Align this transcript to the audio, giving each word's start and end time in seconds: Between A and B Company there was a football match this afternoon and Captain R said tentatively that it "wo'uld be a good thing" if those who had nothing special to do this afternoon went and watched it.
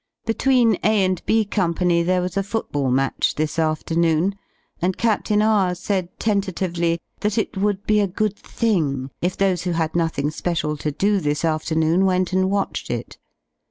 Between 0.25 0.79
A 0.83 1.05
and 1.05 1.23
B 1.27 1.45
Company 1.45 2.01
there 2.01 2.23
was 2.23 2.35
a 2.35 2.41
football 2.41 2.89
match 2.89 3.35
this 3.35 3.59
afternoon 3.59 4.33
and 4.81 4.97
Captain 4.97 5.43
R 5.43 5.75
said 5.75 6.09
tentatively 6.19 6.99
that 7.19 7.37
it 7.37 7.55
"wo'uld 7.55 7.85
be 7.85 7.99
a 7.99 8.07
good 8.07 8.35
thing" 8.35 9.11
if 9.21 9.37
those 9.37 9.61
who 9.61 9.73
had 9.73 9.95
nothing 9.95 10.31
special 10.31 10.75
to 10.77 10.91
do 10.91 11.19
this 11.19 11.45
afternoon 11.45 12.05
went 12.05 12.33
and 12.33 12.49
watched 12.49 12.89
it. 12.89 13.19